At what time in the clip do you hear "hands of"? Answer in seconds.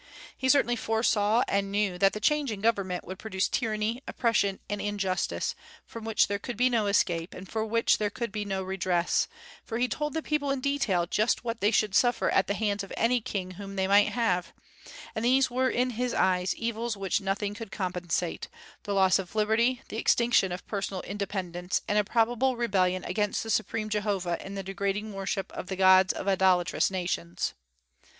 12.55-12.91